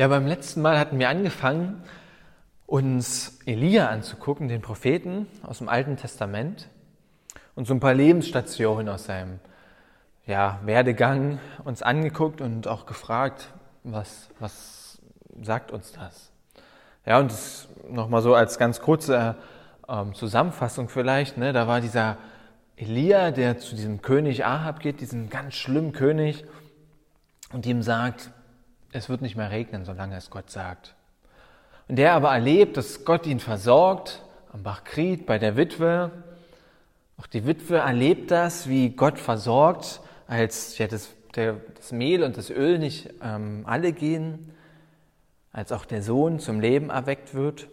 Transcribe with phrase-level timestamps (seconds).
[0.00, 1.82] Ja, beim letzten Mal hatten wir angefangen,
[2.64, 6.70] uns Elia anzugucken, den Propheten aus dem Alten Testament
[7.54, 9.40] und so ein paar Lebensstationen aus seinem
[10.24, 13.52] ja, Werdegang uns angeguckt und auch gefragt,
[13.84, 15.02] was, was
[15.42, 16.32] sagt uns das?
[17.04, 19.36] Ja, und das nochmal so als ganz kurze
[19.86, 22.16] ähm, Zusammenfassung vielleicht, ne, da war dieser
[22.74, 26.46] Elia, der zu diesem König Ahab geht, diesem ganz schlimmen König,
[27.52, 28.30] und ihm sagt,
[28.92, 30.94] es wird nicht mehr regnen, solange es Gott sagt.
[31.88, 36.10] Und der aber erlebt, dass Gott ihn versorgt am Bach Kriet bei der Witwe.
[37.18, 42.36] Auch die Witwe erlebt das, wie Gott versorgt, als ja, das, der, das Mehl und
[42.36, 44.52] das Öl nicht ähm, alle gehen,
[45.52, 47.68] als auch der Sohn zum Leben erweckt wird.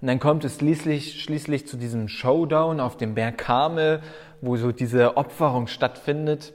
[0.00, 4.02] Und dann kommt es schließlich, schließlich zu diesem Showdown auf dem Berg Karmel,
[4.40, 6.52] wo so diese Opferung stattfindet.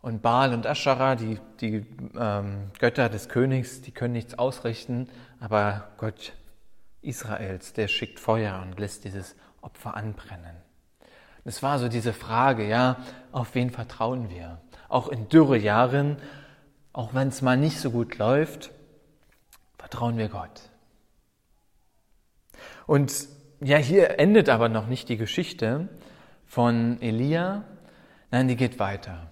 [0.00, 1.84] Und Baal und Aschara, die, die
[2.16, 5.08] ähm, Götter des Königs, die können nichts ausrichten,
[5.40, 6.32] aber Gott
[7.02, 10.56] Israels, der schickt Feuer und lässt dieses Opfer anbrennen.
[11.44, 12.96] Es war so diese Frage, ja,
[13.32, 14.60] auf wen vertrauen wir?
[14.88, 16.18] Auch in Dürrejahren,
[16.92, 18.70] auch wenn es mal nicht so gut läuft,
[19.78, 20.70] vertrauen wir Gott.
[22.86, 23.28] Und
[23.60, 25.88] ja, hier endet aber noch nicht die Geschichte
[26.46, 27.64] von Elia,
[28.30, 29.30] nein, die geht weiter.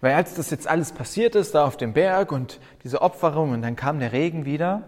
[0.00, 3.62] Weil als das jetzt alles passiert ist, da auf dem Berg und diese Opferung und
[3.62, 4.82] dann kam der Regen wieder,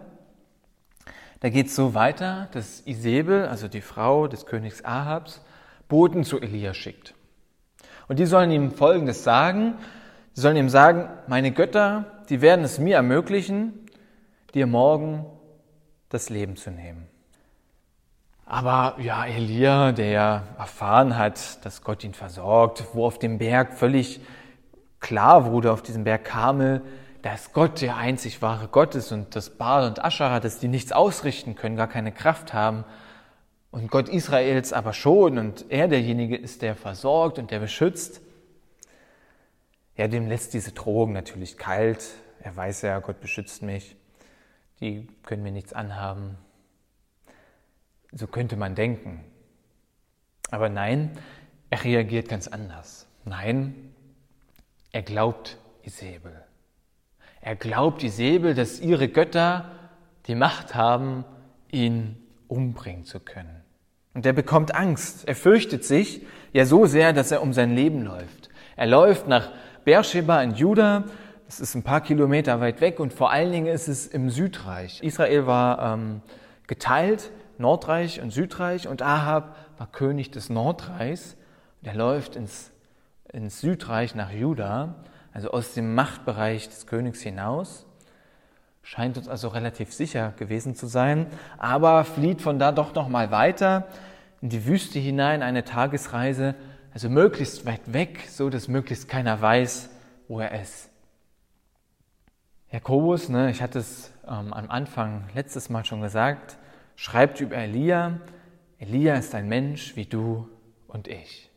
[1.40, 5.42] da geht es so weiter, dass Isabel, also die Frau des Königs Ahabs,
[5.88, 7.14] Boten zu Elia schickt.
[8.08, 9.74] Und die sollen ihm Folgendes sagen.
[10.34, 13.86] Sie sollen ihm sagen, meine Götter, die werden es mir ermöglichen,
[14.54, 15.26] dir morgen
[16.08, 17.08] das Leben zu nehmen.
[18.46, 24.20] Aber ja, Elia, der erfahren hat, dass Gott ihn versorgt, wo auf dem Berg völlig
[25.02, 26.80] klar wurde auf diesem Berg Karmel,
[27.20, 30.92] dass Gott der einzig wahre Gott ist und dass Baal und Aschara, dass die nichts
[30.92, 32.84] ausrichten können, gar keine Kraft haben
[33.70, 38.20] und Gott Israels aber schon und er derjenige ist, der versorgt und der beschützt.
[39.96, 42.04] Ja, dem lässt diese Drohung natürlich kalt.
[42.40, 43.94] Er weiß ja, Gott beschützt mich.
[44.80, 46.38] Die können mir nichts anhaben.
[48.10, 49.24] So könnte man denken.
[50.50, 51.16] Aber nein,
[51.70, 53.06] er reagiert ganz anders.
[53.24, 53.91] Nein,
[54.92, 56.44] er glaubt Isabel.
[57.40, 59.70] Er glaubt Isabel, dass ihre Götter
[60.26, 61.24] die Macht haben,
[61.70, 62.16] ihn
[62.46, 63.62] umbringen zu können.
[64.14, 65.26] Und er bekommt Angst.
[65.26, 68.50] Er fürchtet sich ja so sehr, dass er um sein Leben läuft.
[68.76, 69.50] Er läuft nach
[69.84, 71.04] Beersheba in Juda.
[71.46, 75.02] Das ist ein paar Kilometer weit weg und vor allen Dingen ist es im Südreich.
[75.02, 76.22] Israel war ähm,
[76.66, 81.36] geteilt, Nordreich und Südreich und Ahab war König des Nordreichs.
[81.80, 82.71] Und er läuft ins
[83.32, 84.96] ins Südreich nach Juda,
[85.32, 87.86] also aus dem Machtbereich des Königs hinaus.
[88.82, 91.26] Scheint uns also relativ sicher gewesen zu sein,
[91.56, 93.86] aber flieht von da doch noch mal weiter
[94.40, 96.56] in die Wüste hinein, eine Tagesreise,
[96.92, 99.88] also möglichst weit weg, so dass möglichst keiner weiß,
[100.28, 100.90] wo er ist.
[102.70, 106.56] Jakobus, ne, ich hatte es ähm, am Anfang letztes Mal schon gesagt,
[106.96, 108.18] schreibt über Elia,
[108.78, 110.48] Elia ist ein Mensch wie du
[110.88, 111.51] und ich.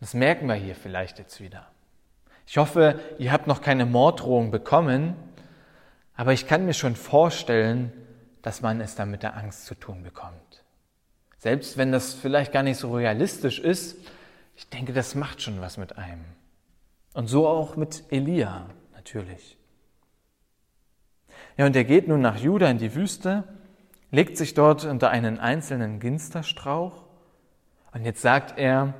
[0.00, 1.66] Das merken wir hier vielleicht jetzt wieder.
[2.46, 5.16] Ich hoffe, ihr habt noch keine Morddrohung bekommen,
[6.14, 7.92] aber ich kann mir schon vorstellen,
[8.42, 10.64] dass man es dann mit der Angst zu tun bekommt.
[11.38, 13.98] Selbst wenn das vielleicht gar nicht so realistisch ist,
[14.56, 16.24] ich denke, das macht schon was mit einem.
[17.14, 19.56] Und so auch mit Elia natürlich.
[21.56, 23.44] Ja, und er geht nun nach Juda in die Wüste,
[24.10, 27.04] legt sich dort unter einen einzelnen Ginsterstrauch
[27.92, 28.94] und jetzt sagt er,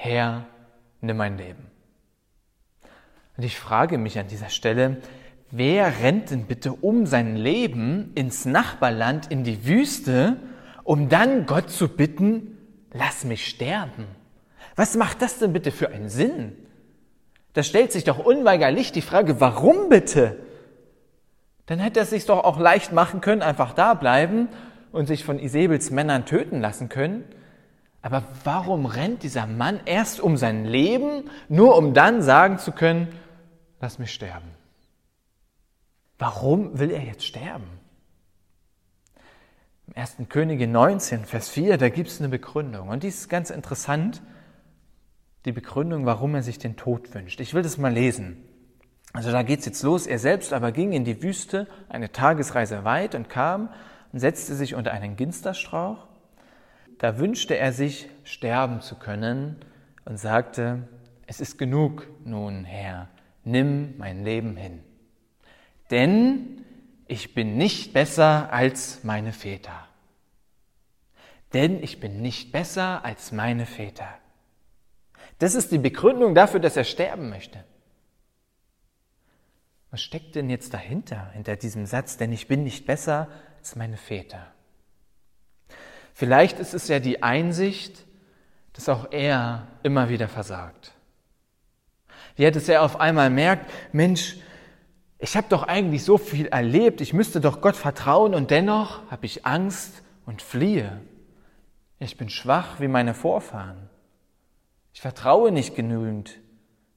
[0.00, 0.46] Herr,
[1.00, 1.66] nimm mein Leben.
[3.36, 4.98] Und ich frage mich an dieser Stelle,
[5.50, 10.36] wer rennt denn bitte um sein Leben ins Nachbarland, in die Wüste,
[10.84, 12.56] um dann Gott zu bitten,
[12.92, 14.06] lass mich sterben?
[14.76, 16.52] Was macht das denn bitte für einen Sinn?
[17.54, 20.36] Da stellt sich doch unweigerlich die Frage, warum bitte?
[21.66, 24.48] Dann hätte er es sich doch auch leicht machen können, einfach da bleiben
[24.92, 27.24] und sich von Isabels Männern töten lassen können.
[28.02, 33.08] Aber warum rennt dieser Mann erst um sein Leben, nur um dann sagen zu können,
[33.80, 34.58] lass mich sterben?
[36.18, 37.66] warum will er jetzt sterben?
[39.86, 40.16] Im 1.
[40.28, 42.88] Könige 19, Vers 4, da gibt es eine Begründung.
[42.88, 44.20] Und die ist ganz interessant,
[45.44, 47.40] die Begründung, warum er sich den Tod wünscht.
[47.40, 48.36] Ich will das mal lesen.
[49.14, 50.06] Also da geht's jetzt los.
[50.06, 53.70] Er selbst aber ging in die Wüste, eine Tagesreise weit und kam
[54.12, 56.06] und setzte sich unter einen Ginsterstrauch.
[56.98, 59.56] Da wünschte er sich, sterben zu können
[60.04, 60.88] und sagte,
[61.26, 63.08] es ist genug nun, Herr,
[63.44, 64.82] nimm mein Leben hin.
[65.90, 66.64] Denn
[67.06, 69.86] ich bin nicht besser als meine Väter.
[71.54, 74.08] Denn ich bin nicht besser als meine Väter.
[75.38, 77.64] Das ist die Begründung dafür, dass er sterben möchte.
[79.90, 83.96] Was steckt denn jetzt dahinter, hinter diesem Satz, denn ich bin nicht besser als meine
[83.96, 84.52] Väter?
[86.18, 88.04] Vielleicht ist es ja die Einsicht,
[88.72, 90.90] dass auch er immer wieder versagt.
[92.34, 94.36] Wie das er auf einmal merkt, Mensch,
[95.20, 99.26] ich habe doch eigentlich so viel erlebt, ich müsste doch Gott vertrauen und dennoch habe
[99.26, 101.00] ich Angst und fliehe.
[102.00, 103.88] Ich bin schwach wie meine Vorfahren.
[104.92, 106.40] Ich vertraue nicht genügend,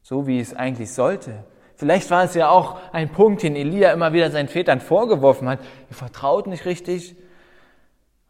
[0.01, 1.43] so wie es eigentlich sollte.
[1.75, 5.59] Vielleicht war es ja auch ein Punkt, den Elia immer wieder seinen Vätern vorgeworfen hat.
[5.91, 7.15] Ihr vertraut nicht richtig.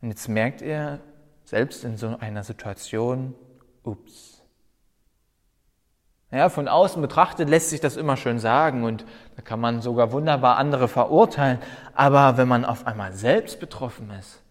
[0.02, 1.00] Und jetzt merkt er
[1.44, 3.36] selbst in so einer Situation,
[3.84, 4.42] ups.
[6.32, 9.06] Ja, von außen betrachtet lässt sich das immer schön sagen und
[9.36, 11.60] da kann man sogar wunderbar andere verurteilen.
[11.94, 14.42] Aber wenn man auf einmal selbst betroffen ist,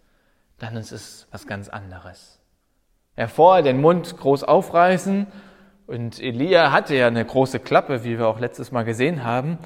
[0.58, 2.38] dann ist es was ganz anderes.
[3.16, 5.26] Ja, vorher den Mund groß aufreißen
[5.86, 9.58] und Elia hatte ja eine große Klappe, wie wir auch letztes Mal gesehen haben.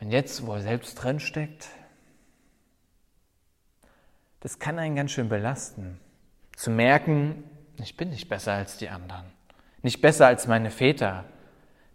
[0.00, 1.68] Und jetzt, wo er selbst drin steckt,
[4.46, 5.98] das kann einen ganz schön belasten.
[6.54, 7.42] Zu merken,
[7.82, 9.26] ich bin nicht besser als die anderen,
[9.82, 11.24] nicht besser als meine Väter.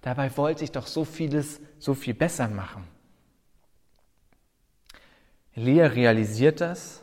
[0.02, 2.86] Dabei wollte ich doch so vieles so viel besser machen.
[5.54, 7.02] Elia realisiert das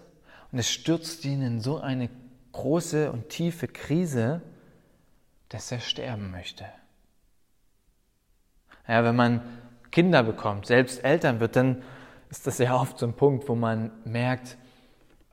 [0.53, 2.11] und es stürzt ihn in so eine
[2.53, 4.43] große und tiefe Krise,
[5.49, 6.67] dass er sterben möchte.
[8.87, 9.41] Ja, wenn man
[9.93, 11.83] Kinder bekommt, selbst Eltern wird, dann
[12.29, 14.59] ist das ja oft so ein Punkt, wo man merkt,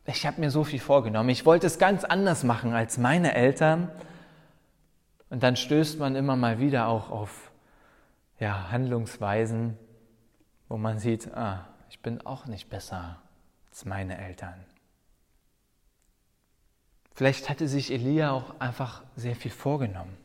[0.05, 3.89] ich habe mir so viel vorgenommen, ich wollte es ganz anders machen als meine Eltern.
[5.29, 7.51] Und dann stößt man immer mal wieder auch auf
[8.39, 9.77] ja, Handlungsweisen,
[10.69, 13.17] wo man sieht, ah, ich bin auch nicht besser
[13.69, 14.53] als meine Eltern.
[17.15, 20.15] Vielleicht hatte sich Elia auch einfach sehr viel vorgenommen.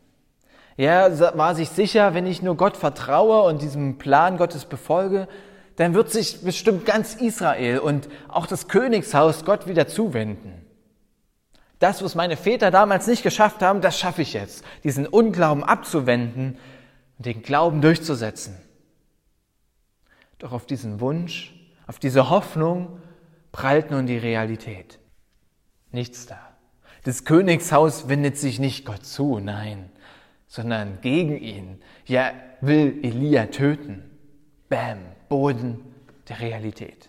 [0.77, 5.29] Er war sich sicher, wenn ich nur Gott vertraue und diesem Plan Gottes befolge,
[5.81, 10.61] dann wird sich bestimmt ganz Israel und auch das Königshaus Gott wieder zuwenden.
[11.79, 14.63] Das, was meine Väter damals nicht geschafft haben, das schaffe ich jetzt.
[14.85, 16.59] Diesen Unglauben abzuwenden
[17.17, 18.59] und den Glauben durchzusetzen.
[20.39, 21.55] Doch auf diesen Wunsch,
[21.87, 23.01] auf diese Hoffnung
[23.51, 24.99] prallt nun die Realität.
[25.93, 26.39] Nichts da.
[27.05, 29.91] Das Königshaus wendet sich nicht Gott zu, nein,
[30.47, 31.81] sondern gegen ihn.
[32.05, 34.05] Ja, will Elia töten.
[34.69, 34.99] Bam,
[35.31, 35.81] Boden
[36.29, 37.09] der Realität.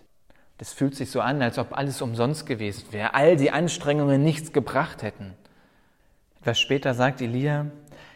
[0.56, 4.52] Das fühlt sich so an, als ob alles umsonst gewesen wäre, all die Anstrengungen nichts
[4.52, 5.34] gebracht hätten.
[6.40, 7.66] Etwas später sagt Elia,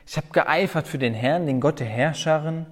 [0.07, 2.67] ich habe geeifert für den Herrn, den Gott der Herrscherin,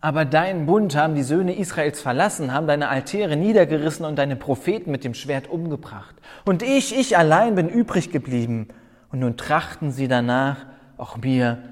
[0.00, 4.90] aber deinen Bund haben die Söhne Israels verlassen, haben deine Altäre niedergerissen und deine Propheten
[4.90, 6.16] mit dem Schwert umgebracht.
[6.44, 8.66] Und ich, ich allein bin übrig geblieben.
[9.12, 11.62] Und nun trachten sie danach, auch mir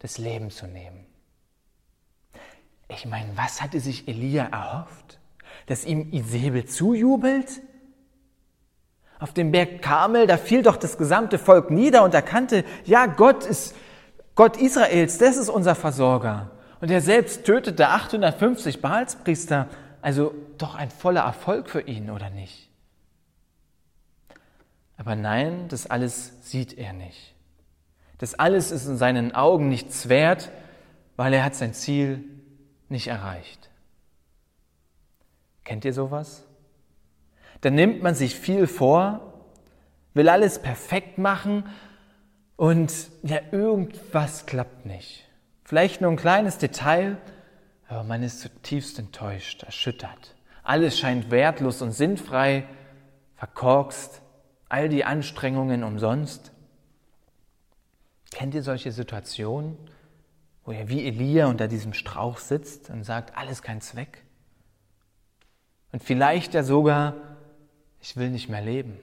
[0.00, 0.99] das Leben zu nehmen.
[2.90, 5.18] Ich meine, was hatte sich Elia erhofft?
[5.66, 7.60] Dass ihm Isabel zujubelt?
[9.18, 13.44] Auf dem Berg Karmel, da fiel doch das gesamte Volk nieder und erkannte, ja, Gott
[13.44, 13.76] ist
[14.34, 16.50] Gott Israels, das ist unser Versorger.
[16.80, 19.68] Und er selbst tötete 850 Baalspriester,
[20.00, 22.70] also doch ein voller Erfolg für ihn, oder nicht?
[24.96, 27.34] Aber nein, das alles sieht er nicht.
[28.18, 30.50] Das alles ist in seinen Augen nichts wert,
[31.16, 32.24] weil er hat sein Ziel
[32.90, 33.70] nicht erreicht.
[35.64, 36.44] Kennt ihr sowas?
[37.60, 39.34] Dann nimmt man sich viel vor,
[40.14, 41.64] will alles perfekt machen
[42.56, 42.92] und
[43.22, 45.26] ja, irgendwas klappt nicht.
[45.64, 47.16] Vielleicht nur ein kleines Detail,
[47.88, 50.34] aber man ist zutiefst enttäuscht, erschüttert.
[50.62, 52.64] Alles scheint wertlos und sinnfrei,
[53.36, 54.20] verkorkst,
[54.68, 56.52] all die Anstrengungen umsonst.
[58.30, 59.76] Kennt ihr solche Situationen,
[60.64, 64.24] wo er wie Elia unter diesem Strauch sitzt und sagt, alles kein Zweck?
[65.92, 67.14] Und vielleicht ja sogar,
[68.00, 68.98] ich will nicht mehr leben.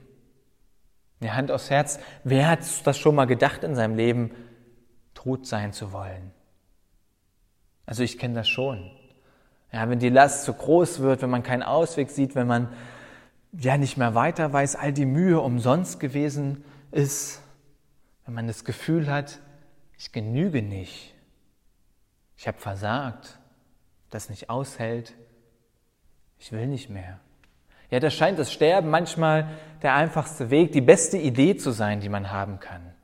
[1.20, 4.30] Die Hand aufs Herz, wer hat das schon mal gedacht in seinem Leben,
[5.14, 6.32] tot sein zu wollen?
[7.86, 8.90] Also ich kenne das schon.
[9.72, 12.72] Ja, wenn die Last zu groß wird, wenn man keinen Ausweg sieht, wenn man
[13.52, 17.42] ja nicht mehr weiter weiß, all die Mühe umsonst gewesen ist,
[18.24, 19.40] wenn man das Gefühl hat,
[19.98, 21.14] ich genüge nicht,
[22.38, 23.38] ich habe versagt,
[24.10, 25.12] das nicht aushält,
[26.38, 27.18] ich will nicht mehr.
[27.90, 29.48] Ja, da scheint das Sterben manchmal
[29.82, 32.94] der einfachste Weg, die beste Idee zu sein, die man haben kann.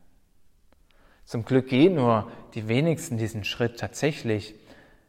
[1.24, 4.54] Zum Glück gehen nur die wenigsten diesen Schritt tatsächlich,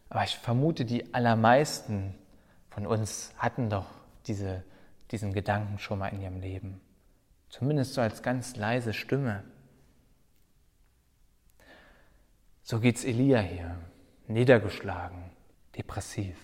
[0.10, 2.15] aber ich vermute, die allermeisten
[2.70, 3.86] von uns hatten doch
[4.25, 4.63] diese,
[5.12, 6.82] diesen Gedanken schon mal in ihrem Leben.
[7.50, 9.44] Zumindest so als ganz leise Stimme.
[12.63, 13.75] So geht's Elia hier,
[14.27, 15.32] niedergeschlagen,
[15.77, 16.36] depressiv.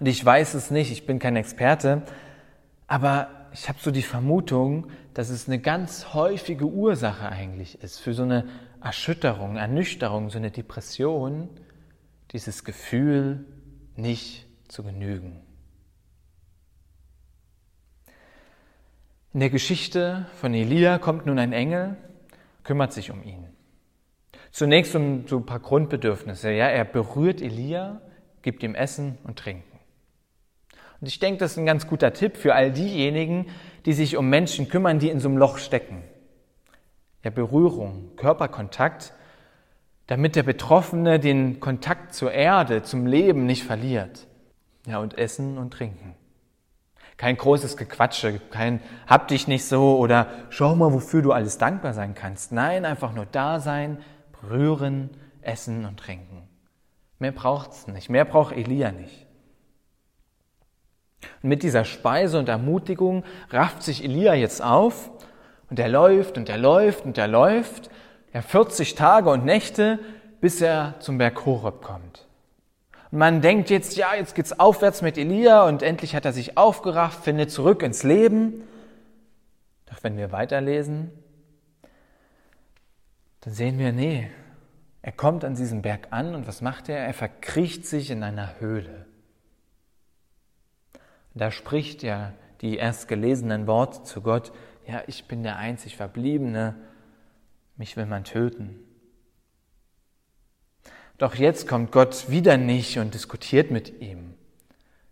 [0.00, 2.02] Und ich weiß es nicht, ich bin kein Experte,
[2.86, 8.14] aber ich habe so die Vermutung, dass es eine ganz häufige Ursache eigentlich ist für
[8.14, 8.48] so eine
[8.82, 11.48] Erschütterung, Ernüchterung, so eine Depression,
[12.32, 13.44] dieses Gefühl,
[13.94, 15.40] nicht zu genügen.
[19.34, 21.96] In der Geschichte von Elia kommt nun ein Engel,
[22.64, 23.51] kümmert sich um ihn.
[24.52, 26.52] Zunächst um so ein paar Grundbedürfnisse.
[26.52, 28.02] Ja, er berührt Elia,
[28.42, 29.78] gibt ihm Essen und Trinken.
[31.00, 33.46] Und ich denke, das ist ein ganz guter Tipp für all diejenigen,
[33.86, 36.04] die sich um Menschen kümmern, die in so einem Loch stecken.
[37.24, 39.14] Ja, Berührung, Körperkontakt,
[40.06, 44.26] damit der Betroffene den Kontakt zur Erde, zum Leben nicht verliert.
[44.86, 46.14] Ja, und Essen und Trinken.
[47.16, 51.94] Kein großes Gequatsche, kein hab dich nicht so oder schau mal, wofür du alles dankbar
[51.94, 52.52] sein kannst.
[52.52, 53.98] Nein, einfach nur da sein,
[54.42, 56.48] berühren, essen und trinken.
[57.18, 59.26] Mehr braucht's nicht, mehr braucht Elia nicht.
[61.42, 65.10] Und mit dieser Speise und Ermutigung rafft sich Elia jetzt auf
[65.70, 67.90] und er läuft und er läuft und er läuft,
[68.32, 69.98] ja 40 Tage und Nächte,
[70.40, 72.26] bis er zum Berg Horeb kommt.
[73.10, 76.56] Und man denkt jetzt, ja, jetzt geht's aufwärts mit Elia und endlich hat er sich
[76.56, 78.64] aufgerafft, findet zurück ins Leben.
[79.86, 81.10] Doch wenn wir weiterlesen,
[83.42, 84.30] dann sehen wir, nee,
[85.02, 86.98] er kommt an diesem Berg an und was macht er?
[86.98, 89.06] Er verkriecht sich in einer Höhle.
[91.34, 94.52] Da spricht ja die erst gelesenen Worte zu Gott,
[94.86, 96.76] ja, ich bin der einzig Verbliebene,
[97.76, 98.78] mich will man töten.
[101.18, 104.34] Doch jetzt kommt Gott wieder nicht und diskutiert mit ihm,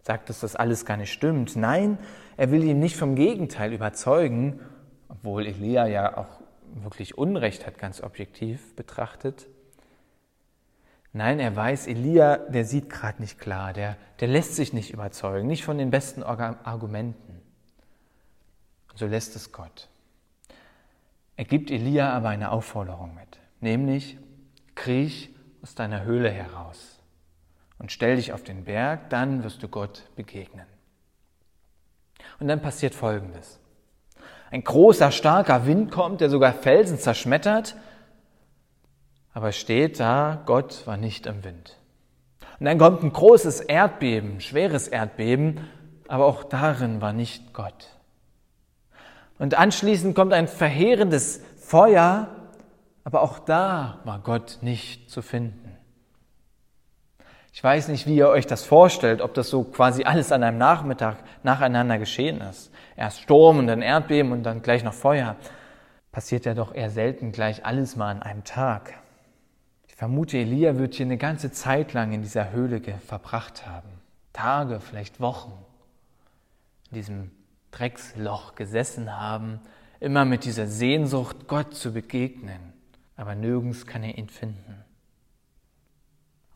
[0.02, 1.56] sagt, dass das alles gar nicht stimmt.
[1.56, 1.98] Nein,
[2.36, 4.60] er will ihn nicht vom Gegenteil überzeugen,
[5.08, 6.39] obwohl Elia ja auch
[6.74, 9.46] wirklich Unrecht hat, ganz objektiv betrachtet.
[11.12, 15.48] Nein, er weiß, Elia, der sieht gerade nicht klar, der, der lässt sich nicht überzeugen,
[15.48, 17.42] nicht von den besten Argumenten.
[18.90, 19.88] Und so lässt es Gott.
[21.36, 24.18] Er gibt Elia aber eine Aufforderung mit, nämlich
[24.74, 25.30] kriech
[25.62, 27.00] aus deiner Höhle heraus
[27.78, 30.66] und stell dich auf den Berg, dann wirst du Gott begegnen.
[32.38, 33.58] Und dann passiert Folgendes.
[34.50, 37.76] Ein großer, starker Wind kommt, der sogar Felsen zerschmettert
[39.32, 41.76] aber steht da, Gott war nicht im Wind.
[42.58, 45.60] Und dann kommt ein großes Erdbeben, schweres Erdbeben,
[46.08, 47.88] aber auch darin war nicht Gott.
[49.38, 52.28] Und anschließend kommt ein verheerendes Feuer,
[53.04, 55.59] aber auch da war Gott nicht zu finden.
[57.52, 60.58] Ich weiß nicht, wie ihr euch das vorstellt, ob das so quasi alles an einem
[60.58, 62.70] Nachmittag nacheinander geschehen ist.
[62.96, 65.36] Erst Sturm und dann Erdbeben und dann gleich noch Feuer.
[66.12, 68.94] Passiert ja doch eher selten gleich alles mal an einem Tag
[70.00, 73.90] vermute, Elia wird hier eine ganze Zeit lang in dieser Höhle verbracht haben.
[74.32, 75.52] Tage, vielleicht Wochen.
[76.90, 77.30] In diesem
[77.70, 79.60] Drecksloch gesessen haben,
[80.00, 82.72] immer mit dieser Sehnsucht, Gott zu begegnen.
[83.14, 84.82] Aber nirgends kann er ihn finden.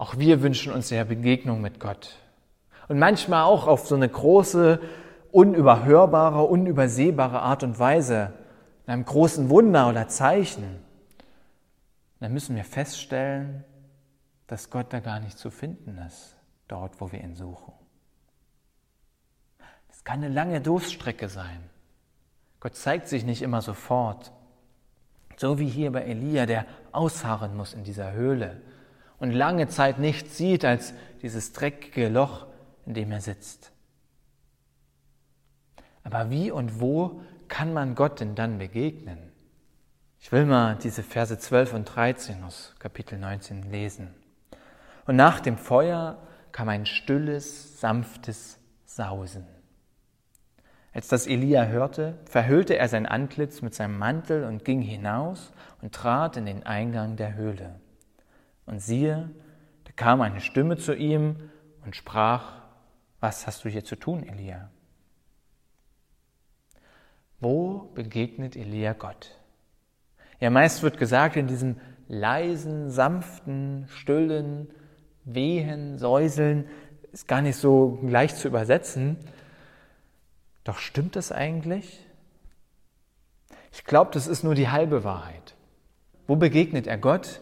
[0.05, 2.19] Auch wir wünschen uns ja Begegnung mit Gott.
[2.89, 4.79] Und manchmal auch auf so eine große,
[5.33, 8.35] unüberhörbare, unübersehbare Art und Weise,
[8.87, 10.85] in einem großen Wunder oder Zeichen
[12.21, 13.65] dann müssen wir feststellen,
[14.47, 16.37] dass Gott da gar nicht zu finden ist,
[16.69, 17.73] dort, wo wir ihn suchen.
[19.89, 21.71] Es kann eine lange Durststrecke sein.
[22.61, 24.33] Gott zeigt sich nicht immer sofort.
[25.37, 28.61] So wie hier bei Elia, der ausharren muss in dieser Höhle
[29.19, 32.47] und lange Zeit nichts sieht als dieses dreckige Loch,
[32.87, 33.73] in dem er sitzt.
[36.03, 39.19] Aber wie und wo kann man Gott denn dann begegnen?
[40.21, 44.15] Ich will mal diese Verse 12 und 13 aus Kapitel 19 lesen.
[45.07, 46.19] Und nach dem Feuer
[46.53, 49.47] kam ein stilles, sanftes Sausen.
[50.93, 55.53] Als das Elia hörte, verhüllte er sein Antlitz mit seinem Mantel und ging hinaus
[55.83, 57.81] und trat in den Eingang der Höhle.
[58.67, 59.31] Und siehe,
[59.85, 61.51] da kam eine Stimme zu ihm
[61.85, 62.63] und sprach,
[63.21, 64.71] was hast du hier zu tun, Elia?
[67.41, 69.39] Wo begegnet Elia Gott?
[70.41, 74.69] Ja, meist wird gesagt, in diesem leisen, sanften, stillen,
[75.25, 76.69] Wehen, Säuseln,
[77.13, 79.17] ist gar nicht so leicht zu übersetzen.
[80.65, 82.07] Doch stimmt das eigentlich?
[83.73, 85.55] Ich glaube, das ist nur die halbe Wahrheit.
[86.27, 87.41] Wo begegnet er Gott?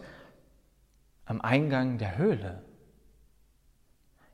[1.25, 2.63] Am Eingang der Höhle.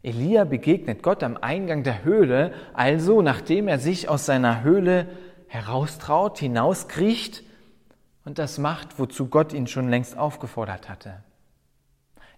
[0.01, 5.07] Elia begegnet Gott am Eingang der Höhle, also nachdem er sich aus seiner Höhle
[5.47, 7.43] heraustraut, hinauskriecht
[8.23, 11.23] und das macht, wozu Gott ihn schon längst aufgefordert hatte.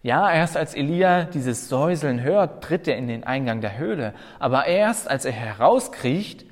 [0.01, 4.65] Ja, erst als Elia dieses Säuseln hört, tritt er in den Eingang der Höhle, aber
[4.65, 6.46] erst als er herauskriecht,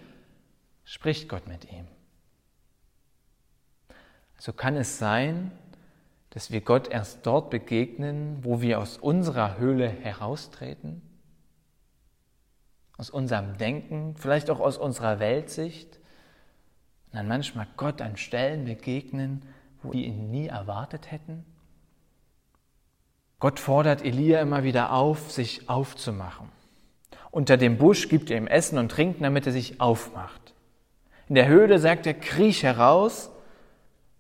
[0.84, 1.88] spricht Gott mit ihm.
[4.38, 5.52] So kann es sein,
[6.32, 11.02] dass wir Gott erst dort begegnen, wo wir aus unserer Höhle heraustreten,
[12.98, 16.00] aus unserem Denken, vielleicht auch aus unserer Weltsicht,
[17.08, 19.42] und dann manchmal Gott an Stellen begegnen,
[19.82, 21.44] wo wir ihn nie erwartet hätten.
[23.40, 26.50] Gott fordert Elia immer wieder auf, sich aufzumachen.
[27.32, 30.54] Unter dem Busch gibt er ihm Essen und Trinken, damit er sich aufmacht.
[31.30, 33.32] In der Höhle sagt er, kriech heraus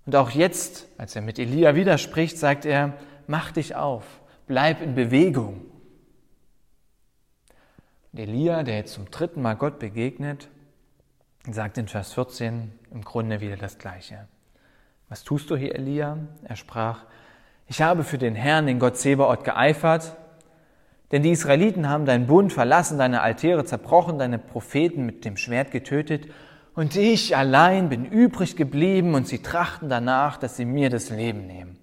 [0.09, 2.93] und auch jetzt, als er mit Elia widerspricht, sagt er,
[3.27, 4.03] mach dich auf,
[4.47, 5.61] bleib in Bewegung.
[8.11, 10.49] Und Elia, der jetzt zum dritten Mal Gott begegnet,
[11.47, 14.27] sagt in Vers 14 im Grunde wieder das Gleiche.
[15.09, 16.17] Was tust du hier, Elia?
[16.43, 17.03] Er sprach,
[17.67, 20.17] ich habe für den Herrn, den Gott Zebaoth, geeifert,
[21.11, 25.69] denn die Israeliten haben deinen Bund verlassen, deine Altäre zerbrochen, deine Propheten mit dem Schwert
[25.69, 26.31] getötet
[26.75, 31.45] und ich allein bin übrig geblieben und sie trachten danach, dass sie mir das Leben
[31.47, 31.77] nehmen.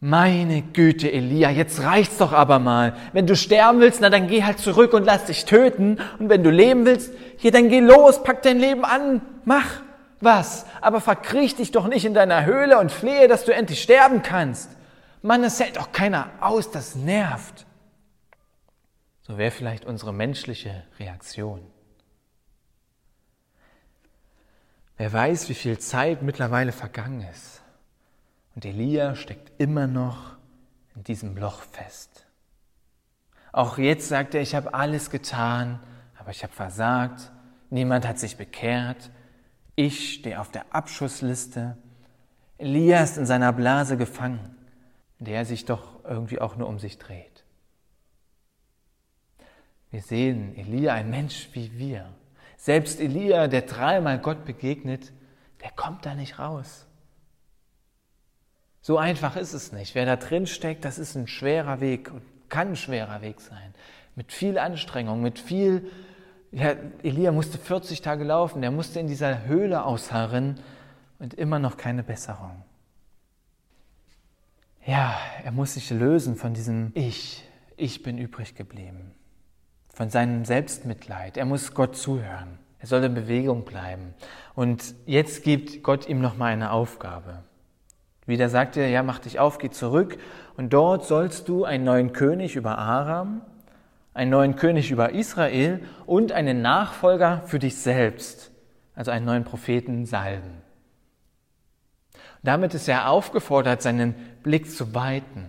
[0.00, 2.94] Meine Güte, Elia, jetzt reicht's doch aber mal.
[3.14, 5.98] Wenn du sterben willst, na dann geh halt zurück und lass dich töten.
[6.18, 9.80] Und wenn du leben willst, hier dann geh los, pack dein Leben an, mach
[10.20, 10.66] was.
[10.82, 14.68] Aber verkriech dich doch nicht in deiner Höhle und flehe, dass du endlich sterben kannst.
[15.22, 17.64] Mann, es hält doch keiner aus, das nervt.
[19.22, 21.62] So wäre vielleicht unsere menschliche Reaktion.
[24.96, 27.62] Wer weiß, wie viel Zeit mittlerweile vergangen ist.
[28.54, 30.36] Und Elia steckt immer noch
[30.94, 32.26] in diesem Loch fest.
[33.52, 35.80] Auch jetzt sagt er, ich habe alles getan,
[36.18, 37.32] aber ich habe versagt.
[37.70, 39.10] Niemand hat sich bekehrt.
[39.74, 41.76] Ich stehe auf der Abschussliste.
[42.58, 44.56] Elia ist in seiner Blase gefangen,
[45.18, 47.44] in der er sich doch irgendwie auch nur um sich dreht.
[49.90, 52.12] Wir sehen Elia, ein Mensch wie wir,
[52.64, 55.12] selbst Elia, der dreimal Gott begegnet,
[55.60, 56.86] der kommt da nicht raus.
[58.80, 59.94] So einfach ist es nicht.
[59.94, 63.74] Wer da drin steckt, das ist ein schwerer Weg und kann ein schwerer Weg sein.
[64.16, 65.90] Mit viel Anstrengung, mit viel.
[66.52, 70.58] Ja, Elia musste 40 Tage laufen, der musste in dieser Höhle ausharren
[71.18, 72.64] und immer noch keine Besserung.
[74.86, 77.44] Ja, er muss sich lösen von diesem Ich.
[77.76, 79.14] Ich bin übrig geblieben
[79.94, 81.36] von seinem Selbstmitleid.
[81.36, 82.58] Er muss Gott zuhören.
[82.78, 84.12] Er soll in Bewegung bleiben.
[84.54, 87.42] Und jetzt gibt Gott ihm noch mal eine Aufgabe.
[88.26, 90.18] Wieder sagt er, ja, mach dich auf, geh zurück.
[90.56, 93.42] Und dort sollst du einen neuen König über Aram,
[94.12, 98.50] einen neuen König über Israel und einen Nachfolger für dich selbst,
[98.94, 100.62] also einen neuen Propheten salben.
[102.42, 105.46] Damit ist er aufgefordert, seinen Blick zu weiten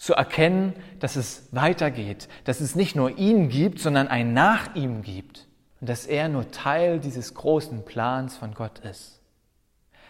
[0.00, 5.02] zu erkennen, dass es weitergeht, dass es nicht nur ihn gibt, sondern ein nach ihm
[5.02, 5.46] gibt
[5.78, 9.20] und dass er nur Teil dieses großen Plans von Gott ist.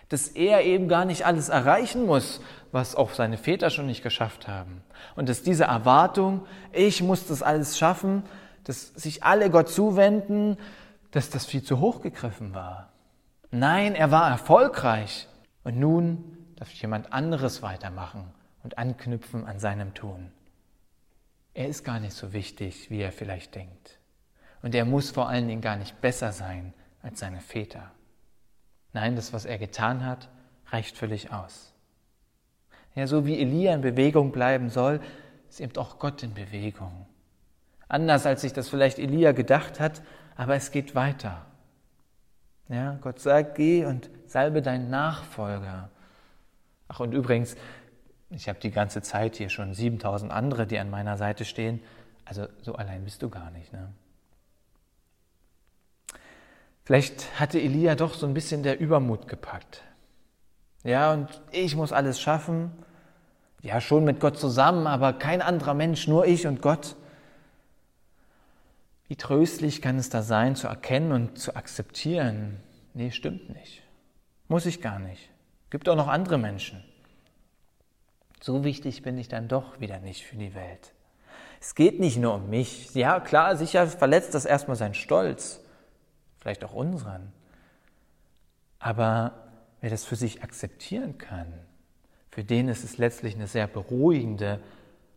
[0.09, 4.47] Dass er eben gar nicht alles erreichen muss, was auch seine Väter schon nicht geschafft
[4.47, 4.85] haben.
[5.17, 8.23] Und dass diese Erwartung, ich muss das alles schaffen,
[8.63, 10.57] dass sich alle Gott zuwenden,
[11.11, 12.91] dass das viel zu hoch gegriffen war.
[13.51, 15.27] Nein, er war erfolgreich.
[15.65, 20.31] Und nun darf jemand anderes weitermachen und anknüpfen an seinem Tun.
[21.55, 23.99] Er ist gar nicht so wichtig, wie er vielleicht denkt.
[24.63, 27.91] Und er muss vor allen Dingen gar nicht besser sein als seine Väter.
[28.93, 30.29] Nein, das, was er getan hat,
[30.67, 31.73] reicht völlig aus.
[32.95, 35.01] Ja, so wie Elia in Bewegung bleiben soll,
[35.49, 37.07] ist eben auch Gott in Bewegung.
[37.89, 40.03] Anders als sich das vielleicht Elia gedacht hat,
[40.37, 41.47] aber es geht weiter.
[42.69, 45.91] Ja, Gott sagt, geh und salbe deinen Nachfolger.
[46.87, 47.57] Ach, und übrigens,
[48.31, 51.83] ich habe die ganze Zeit hier schon 7000 andere, die an meiner Seite stehen.
[52.25, 53.73] Also so allein bist du gar nicht.
[53.73, 53.93] Ne?
[56.85, 59.83] Vielleicht hatte Elia doch so ein bisschen der Übermut gepackt.
[60.85, 62.71] Ja, und ich muss alles schaffen.
[63.63, 66.97] Ja, schon mit Gott zusammen, aber kein anderer Mensch, nur ich und Gott.
[69.09, 72.61] Wie tröstlich kann es da sein, zu erkennen und zu akzeptieren?
[72.95, 73.83] Nee, stimmt nicht.
[74.49, 75.31] Muss ich gar nicht.
[75.69, 76.83] Gibt auch noch andere Menschen.
[78.41, 80.93] So wichtig bin ich dann doch wieder nicht für die Welt.
[81.61, 82.95] Es geht nicht nur um mich.
[82.95, 85.61] Ja, klar, sicher verletzt das erstmal seinen Stolz,
[86.39, 87.33] vielleicht auch unseren.
[88.79, 89.35] Aber
[89.83, 91.53] wer das für sich akzeptieren kann,
[92.31, 94.61] für den ist es letztlich eine sehr beruhigende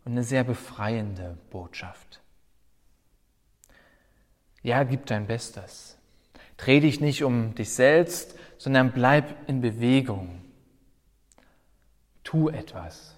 [0.03, 2.19] und eine sehr befreiende Botschaft.
[4.63, 5.97] Ja, gib dein Bestes.
[6.57, 10.42] Dreh dich nicht um dich selbst, sondern bleib in Bewegung.
[12.23, 13.17] Tu etwas.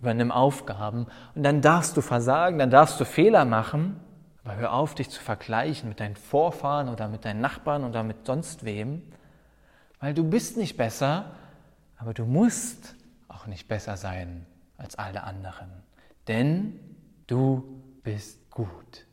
[0.00, 3.98] Übernimm Aufgaben und dann darfst du versagen, dann darfst du Fehler machen,
[4.44, 8.24] aber hör auf, dich zu vergleichen mit deinen Vorfahren oder mit deinen Nachbarn oder mit
[8.24, 9.02] sonst wem,
[9.98, 11.32] weil du bist nicht besser,
[11.96, 12.94] aber du musst
[13.26, 15.68] auch nicht besser sein als alle anderen,
[16.28, 16.78] denn
[17.26, 19.07] du bist gut.